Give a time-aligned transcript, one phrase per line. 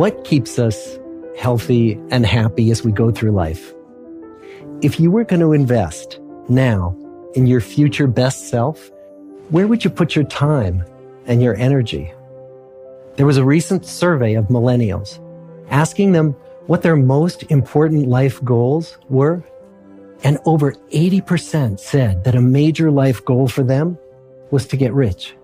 [0.00, 0.98] What keeps us
[1.36, 3.74] healthy and happy as we go through life?
[4.80, 6.18] If you were going to invest
[6.48, 6.96] now
[7.34, 8.90] in your future best self,
[9.50, 10.86] where would you put your time
[11.26, 12.10] and your energy?
[13.16, 15.20] There was a recent survey of millennials
[15.68, 16.32] asking them
[16.64, 19.44] what their most important life goals were.
[20.24, 23.98] And over 80% said that a major life goal for them
[24.50, 25.36] was to get rich.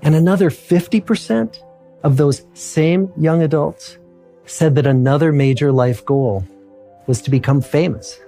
[0.00, 1.62] And another 50%
[2.06, 3.98] of those same young adults
[4.46, 6.44] said that another major life goal
[7.08, 8.20] was to become famous.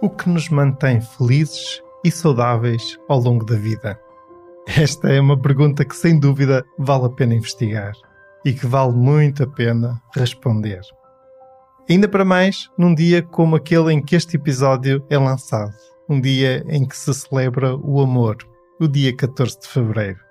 [0.00, 3.98] O que nos mantém felizes e saudáveis ao longo da vida?
[4.68, 7.94] Esta é uma pergunta que sem dúvida vale a pena investigar
[8.44, 10.80] e que vale muito a pena responder.
[11.90, 15.74] Ainda para mais num dia como aquele em que este episódio é lançado,
[16.08, 18.36] um dia em que se celebra o amor,
[18.78, 20.27] o dia 14 de fevereiro.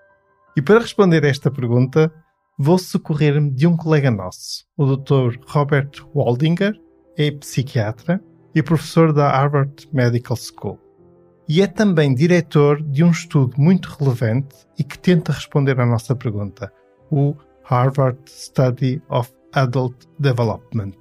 [0.57, 2.11] E para responder a esta pergunta,
[2.57, 5.37] vou socorrer-me de um colega nosso, o Dr.
[5.45, 6.73] Robert Waldinger,
[7.15, 8.19] é psiquiatra
[8.55, 10.79] e professor da Harvard Medical School.
[11.47, 16.15] E é também diretor de um estudo muito relevante e que tenta responder à nossa
[16.15, 16.73] pergunta,
[17.11, 20.97] o Harvard Study of Adult Development.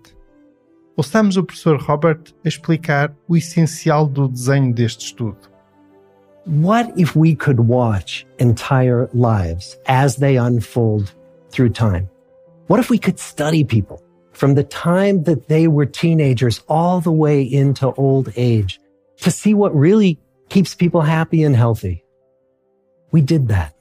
[0.99, 5.56] Ouçamos o professor Robert explicar o essencial do desenho deste estudo.
[6.47, 11.13] What if we could watch entire lives as they unfold
[11.51, 12.09] through time?
[12.69, 14.01] What if we could study people
[14.31, 18.79] from the time that they were teenagers all the way into old age
[19.23, 22.05] to see what really keeps people happy and healthy?
[23.11, 23.75] We did that.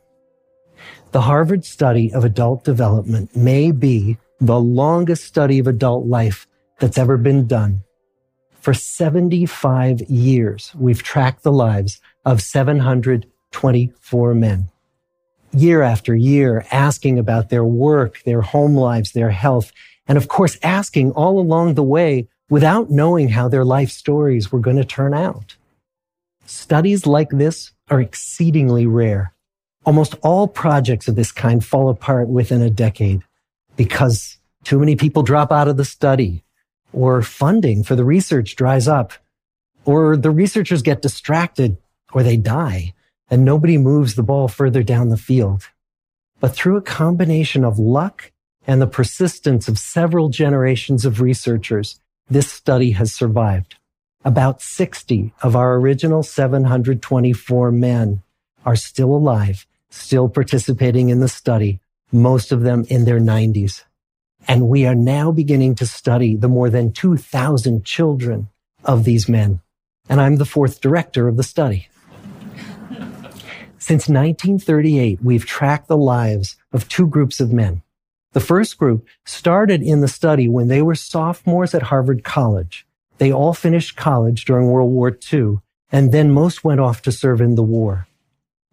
[1.11, 6.47] The Harvard study of adult development may be the longest study of adult life
[6.79, 7.83] that's ever been done.
[8.59, 14.69] For 75 years, we've tracked the lives of 724 men.
[15.53, 19.71] Year after year, asking about their work, their home lives, their health,
[20.07, 24.59] and of course, asking all along the way without knowing how their life stories were
[24.59, 25.55] going to turn out.
[26.45, 29.33] Studies like this are exceedingly rare.
[29.85, 33.23] Almost all projects of this kind fall apart within a decade
[33.75, 36.43] because too many people drop out of the study
[36.91, 39.13] or funding for the research dries up
[39.85, 41.77] or the researchers get distracted
[42.15, 42.93] or they die
[43.29, 45.67] and nobody moves the ball further down the field.
[46.39, 48.31] But through a combination of luck
[48.65, 51.99] and the persistence of several generations of researchers,
[52.29, 53.75] this study has survived.
[54.23, 58.23] About 60 of our original 724 men
[58.65, 61.81] are still alive, still participating in the study,
[62.13, 63.83] most of them in their 90s.
[64.47, 68.47] And we are now beginning to study the more than 2,000 children
[68.85, 69.59] of these men.
[70.07, 71.89] And I'm the fourth director of the study.
[73.87, 77.83] Since 1938, we've tracked the lives of two groups of men.
[78.33, 82.87] The first group started in the study when they were sophomores at Harvard College.
[83.19, 85.59] They all finished college during World War II,
[85.91, 88.07] and then most went off to serve in the war.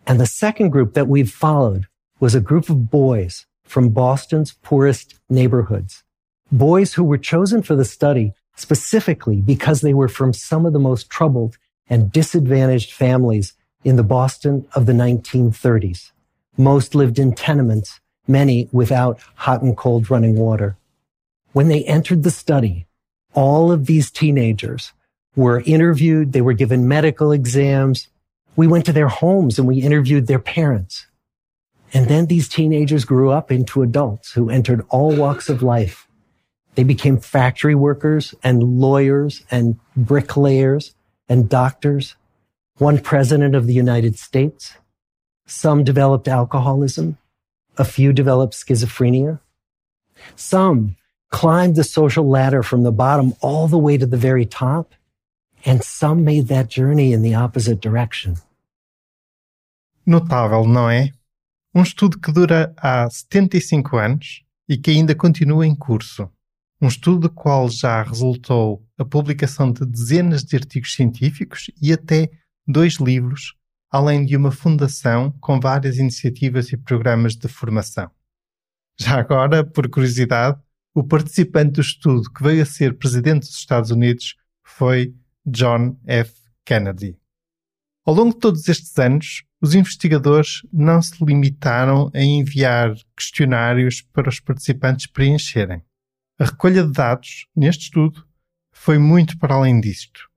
[0.06, 5.21] And the second group that we've followed was a group of boys from Boston's poorest
[5.28, 6.05] neighborhoods.
[6.51, 10.78] Boys who were chosen for the study specifically because they were from some of the
[10.78, 13.53] most troubled and disadvantaged families
[13.84, 16.12] in the Boston of the 1930s.
[16.56, 20.76] Most lived in tenements, many without hot and cold running water.
[21.53, 22.87] When they entered the study,
[23.34, 24.92] all of these teenagers
[25.34, 26.33] were interviewed.
[26.33, 28.09] They were given medical exams.
[28.57, 31.07] We went to their homes and we interviewed their parents.
[31.95, 36.07] And then these teenagers grew up into adults who entered all walks of life.
[36.74, 40.95] They became factory workers and lawyers and bricklayers
[41.28, 42.16] and doctors
[42.78, 44.74] one president of the United States.
[45.47, 47.19] Some developed alcoholism.
[47.78, 49.41] A few developed schizophrenia.
[50.36, 50.97] Some
[51.30, 54.95] climbed the social ladder from the bottom all the way to the very top.
[55.65, 58.36] And some made that journey in the opposite direction.
[60.07, 61.10] Notável, não é?
[61.74, 66.28] Um estudo que dura há 75 anos e que ainda continua em curso.
[66.83, 72.28] um estudo do qual já resultou a publicação de dezenas de artigos científicos e até
[72.66, 73.54] dois livros,
[73.91, 78.10] além de uma fundação com várias iniciativas e programas de formação.
[78.98, 80.60] Já agora, por curiosidade,
[80.94, 85.14] o participante do estudo que veio a ser presidente dos Estados Unidos foi
[85.44, 86.34] John F.
[86.64, 87.18] Kennedy.
[88.04, 94.28] Ao longo de todos estes anos, os investigadores não se limitaram a enviar questionários para
[94.28, 95.82] os participantes preencherem.
[96.38, 98.26] A recolha de dados, neste estudo,
[98.72, 100.28] foi muito para além disto.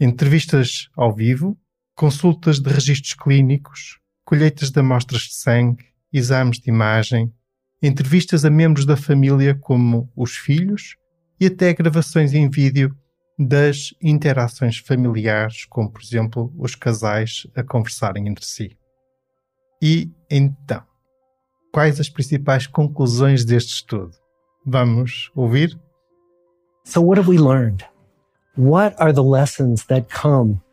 [0.00, 1.56] Entrevistas ao vivo,
[1.94, 7.32] consultas de registros clínicos, colheitas de amostras de sangue, exames de imagem,
[7.82, 10.96] entrevistas a membros da família como os filhos
[11.38, 12.96] e até gravações em vídeo
[13.38, 18.76] das interações familiares, como por exemplo os casais a conversarem entre si.
[19.82, 20.82] E então,
[21.72, 24.12] quais as principais conclusões deste estudo?
[24.64, 25.78] Vamos ouvir?
[26.84, 27.84] So, what have we learned?
[28.56, 30.63] What are the lessons that come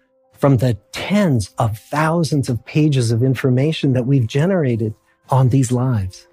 [0.41, 4.95] from the tens of thousands of pages of information that we've generated
[5.29, 6.27] on these lives?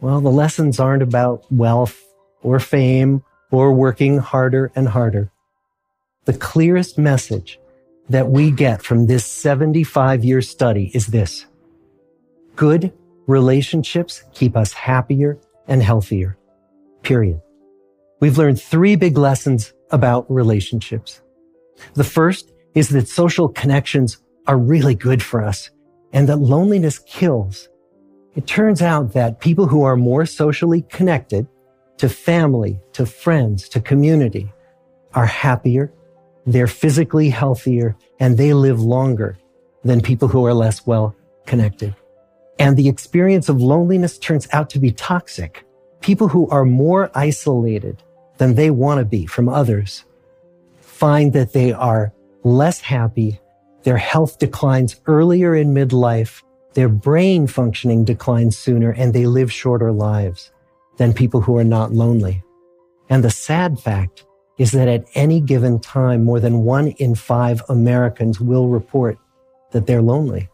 [0.00, 2.02] Well, the lessons aren't about wealth
[2.42, 5.30] or fame or working harder and harder.
[6.24, 7.60] The clearest message
[8.08, 11.44] that we get from this 75 year study is this.
[12.56, 12.90] Good
[13.26, 16.38] relationships keep us happier and healthier.
[17.02, 17.42] Period.
[18.18, 21.20] We've learned three big lessons about relationships.
[21.94, 25.70] The first is that social connections are really good for us
[26.12, 27.68] and that loneliness kills
[28.36, 31.48] it turns out that people who are more socially connected
[31.96, 34.52] to family, to friends, to community
[35.14, 35.90] are happier,
[36.44, 39.38] they're physically healthier, and they live longer
[39.84, 41.96] than people who are less well connected.
[42.58, 45.64] And the experience of loneliness turns out to be toxic.
[46.02, 48.02] People who are more isolated
[48.36, 50.04] than they want to be from others
[50.82, 52.12] find that they are
[52.46, 53.40] less happy.
[53.82, 56.42] Their health declines earlier in midlife
[56.76, 60.52] their brain functioning declines sooner and they live shorter lives
[60.98, 62.44] than people who are not lonely.
[63.08, 64.26] And the sad fact
[64.58, 69.18] is that at any given time, more than one in five Americans will report
[69.70, 70.50] that they're lonely.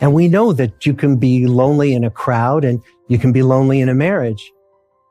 [0.00, 3.42] And we know that you can be lonely in a crowd and you can be
[3.42, 4.50] lonely in a marriage.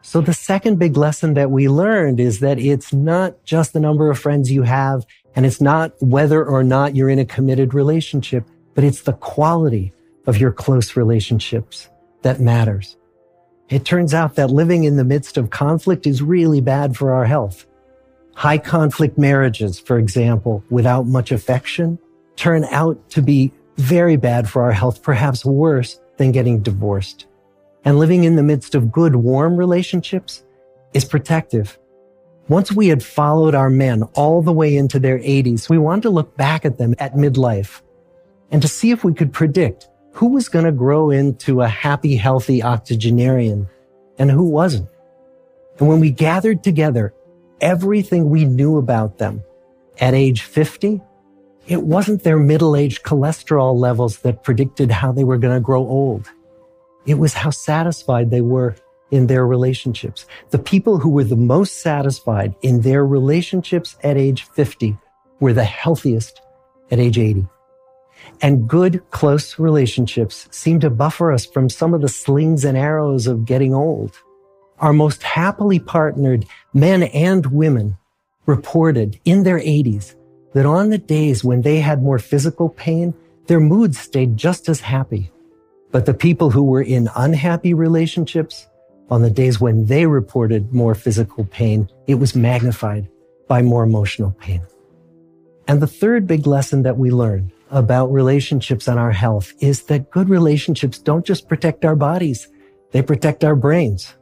[0.01, 4.09] So the second big lesson that we learned is that it's not just the number
[4.09, 5.05] of friends you have
[5.35, 9.93] and it's not whether or not you're in a committed relationship, but it's the quality
[10.25, 11.89] of your close relationships
[12.21, 12.97] that matters.
[13.69, 17.25] It turns out that living in the midst of conflict is really bad for our
[17.25, 17.65] health.
[18.35, 21.99] High conflict marriages, for example, without much affection,
[22.35, 27.27] turn out to be very bad for our health, perhaps worse than getting divorced.
[27.85, 30.43] And living in the midst of good, warm relationships
[30.93, 31.77] is protective.
[32.49, 36.09] Once we had followed our men all the way into their 80s, we wanted to
[36.09, 37.81] look back at them at midlife
[38.49, 42.15] and to see if we could predict who was going to grow into a happy,
[42.15, 43.69] healthy octogenarian
[44.17, 44.89] and who wasn't.
[45.77, 47.13] And when we gathered together
[47.61, 49.43] everything we knew about them
[49.99, 51.01] at age 50,
[51.67, 55.81] it wasn't their middle aged cholesterol levels that predicted how they were going to grow
[55.81, 56.27] old.
[57.05, 58.75] It was how satisfied they were
[59.11, 60.25] in their relationships.
[60.51, 64.97] The people who were the most satisfied in their relationships at age 50
[65.39, 66.41] were the healthiest
[66.91, 67.47] at age 80.
[68.41, 73.27] And good, close relationships seem to buffer us from some of the slings and arrows
[73.27, 74.17] of getting old.
[74.79, 77.97] Our most happily partnered men and women
[78.45, 80.15] reported in their 80s
[80.53, 83.13] that on the days when they had more physical pain,
[83.47, 85.31] their moods stayed just as happy.
[85.91, 88.67] But the people who were in unhappy relationships,
[89.09, 93.07] on the days when they reported more physical pain, it was magnified
[93.47, 94.61] by more emotional pain.
[95.67, 100.09] And the third big lesson that we learned about relationships and our health is that
[100.11, 102.47] good relationships don't just protect our bodies,
[102.91, 104.15] they protect our brains.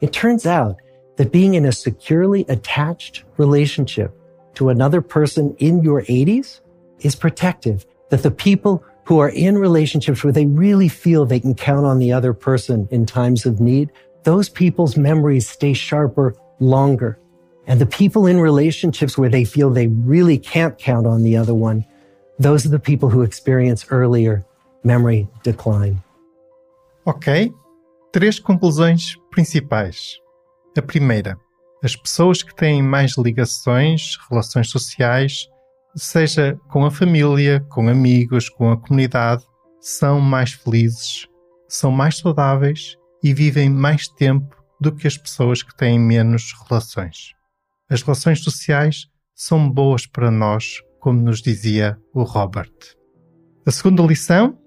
[0.00, 0.76] It turns out
[1.16, 4.12] that being in a securely attached relationship
[4.54, 6.60] to another person in your 80s
[7.00, 7.86] is protective.
[8.10, 11.98] That the people who are in relationships where they really feel they can count on
[11.98, 13.90] the other person in times of need,
[14.24, 17.18] those people's memories stay sharper longer.
[17.66, 21.54] And the people in relationships where they feel they really can't count on the other
[21.54, 21.84] one,
[22.38, 24.44] those are the people who experience earlier
[24.82, 26.02] memory decline.
[27.06, 27.52] Ok.
[28.12, 30.18] Três conclusões principais.
[30.76, 31.36] A primeira,
[31.82, 35.48] as pessoas que têm mais ligações, relações sociais,
[35.96, 39.44] seja com a família, com amigos, com a comunidade,
[39.80, 41.28] são mais felizes,
[41.68, 47.32] são mais saudáveis e vivem mais tempo do que as pessoas que têm menos relações.
[47.88, 52.70] As relações sociais são boas para nós, como nos dizia o Robert.
[53.66, 54.58] A segunda lição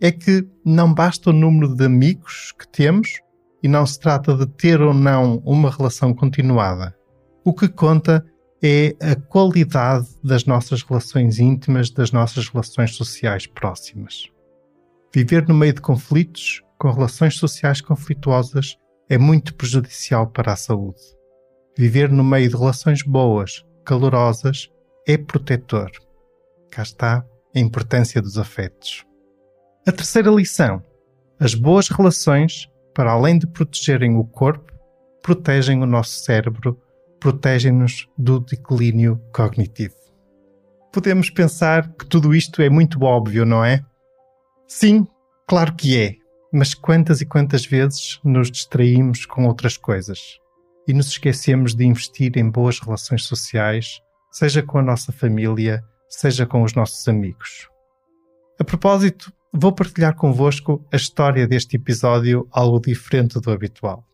[0.00, 3.20] é que não basta o número de amigos que temos
[3.62, 6.96] e não se trata de ter ou não uma relação continuada.
[7.44, 8.24] O que conta
[8.62, 14.30] é a qualidade das nossas relações íntimas, das nossas relações sociais próximas.
[15.14, 18.76] Viver no meio de conflitos, com relações sociais conflituosas,
[19.08, 21.00] é muito prejudicial para a saúde.
[21.76, 24.70] Viver no meio de relações boas, calorosas,
[25.06, 25.90] é protetor.
[26.70, 29.04] Cá está a importância dos afetos.
[29.86, 30.82] A terceira lição:
[31.38, 34.72] as boas relações, para além de protegerem o corpo,
[35.22, 36.80] protegem o nosso cérebro,
[37.20, 39.94] protegem-nos do declínio cognitivo.
[40.92, 43.84] Podemos pensar que tudo isto é muito óbvio, não é?
[44.66, 45.06] Sim,
[45.46, 46.16] claro que é,
[46.52, 50.38] mas quantas e quantas vezes nos distraímos com outras coisas
[50.86, 54.00] e nos esquecemos de investir em boas relações sociais,
[54.30, 57.68] seja com a nossa família, seja com os nossos amigos.
[58.58, 64.06] A propósito, vou partilhar convosco a história deste episódio algo diferente do habitual.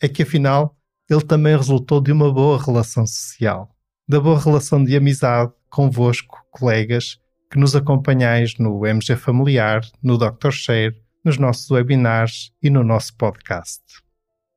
[0.00, 0.76] É que afinal,
[1.08, 3.68] ele também resultou de uma boa relação social,
[4.08, 7.18] da boa relação de amizade convosco, colegas,
[7.50, 10.50] que nos acompanhais no MG Familiar, no Dr.
[10.52, 13.82] Share, nos nossos webinars e no nosso podcast.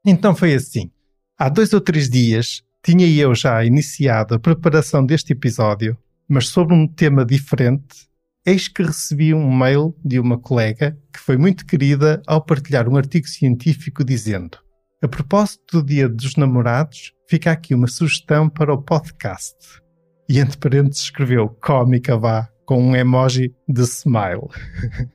[0.05, 0.91] Então foi assim.
[1.37, 6.73] Há dois ou três dias tinha eu já iniciado a preparação deste episódio, mas sobre
[6.73, 8.07] um tema diferente
[8.45, 12.97] eis que recebi um mail de uma colega que foi muito querida ao partilhar um
[12.97, 14.57] artigo científico dizendo:
[15.01, 19.55] A propósito do Dia dos Namorados, fica aqui uma sugestão para o podcast.
[20.29, 24.49] E entre parênteses escreveu cómica vá, com um emoji de smile.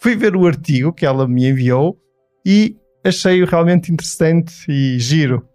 [0.00, 1.98] Fui ver o artigo que ela me enviou
[2.44, 5.46] e achei-o realmente interessante e giro.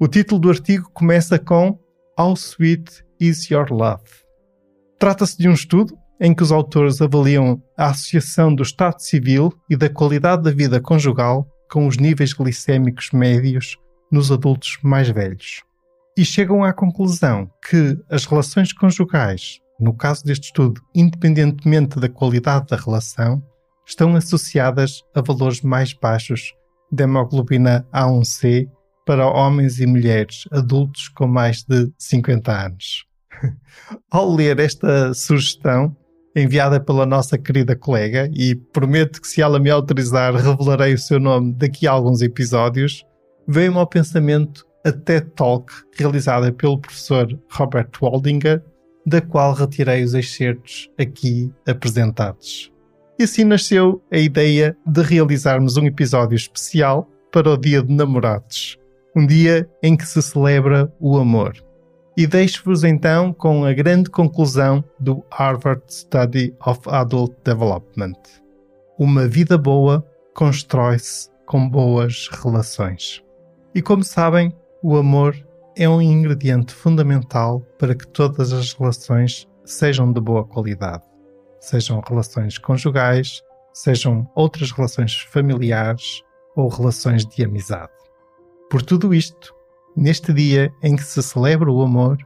[0.00, 1.78] O título do artigo começa com
[2.18, 4.02] How Sweet is Your Love?
[4.98, 9.76] Trata-se de um estudo em que os autores avaliam a associação do estado civil e
[9.76, 13.76] da qualidade da vida conjugal com os níveis glicêmicos médios
[14.10, 15.62] nos adultos mais velhos.
[16.16, 22.68] E chegam à conclusão que as relações conjugais, no caso deste estudo, independentemente da qualidade
[22.68, 23.42] da relação,
[23.84, 26.54] estão associadas a valores mais baixos
[26.90, 28.68] de hemoglobina A1C
[29.04, 33.04] para homens e mulheres adultos com mais de 50 anos.
[34.08, 35.96] Ao ler esta sugestão,
[36.36, 41.18] enviada pela nossa querida colega, e prometo que, se ela me autorizar, revelarei o seu
[41.18, 43.04] nome daqui a alguns episódios,
[43.48, 48.62] veio-me ao pensamento a TED Talk realizada pelo professor Robert Waldinger,
[49.06, 52.72] da qual retirei os excertos aqui apresentados.
[53.18, 58.78] E assim nasceu a ideia de realizarmos um episódio especial para o Dia de Namorados,
[59.14, 61.54] um dia em que se celebra o amor.
[62.16, 68.18] E deixo-vos então com a grande conclusão do Harvard Study of Adult Development.
[68.98, 73.22] Uma vida boa constrói-se com boas relações.
[73.74, 75.34] E como sabem, o amor
[75.76, 81.04] é um ingrediente fundamental para que todas as relações sejam de boa qualidade.
[81.60, 86.22] Sejam relações conjugais, sejam outras relações familiares
[86.56, 87.92] ou relações de amizade.
[88.68, 89.54] Por tudo isto,
[89.94, 92.16] Neste dia em que se celebra o amor,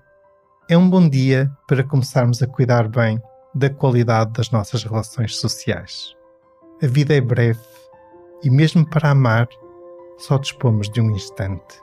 [0.71, 3.21] é um bom dia para começarmos a cuidar bem
[3.53, 6.15] da qualidade das nossas relações sociais.
[6.81, 7.59] A vida é breve
[8.45, 9.49] e, mesmo para amar,
[10.17, 11.83] só dispomos de um instante.